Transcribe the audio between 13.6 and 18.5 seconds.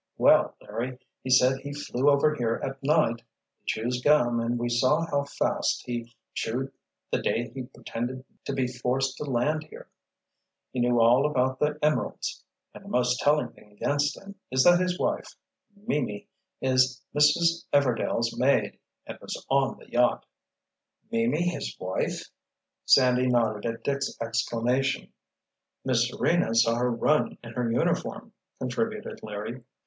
against him is that his wife—Mimi—is Mrs. Everdail's